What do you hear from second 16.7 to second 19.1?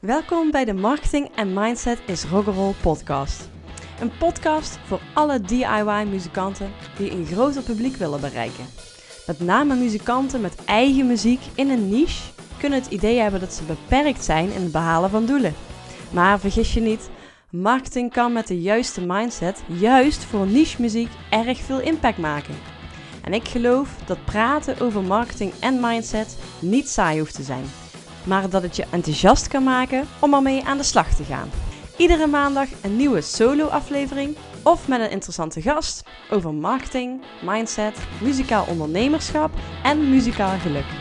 je niet, marketing kan met de juiste